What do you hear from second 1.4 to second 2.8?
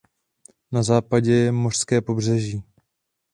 mořské pobřeží.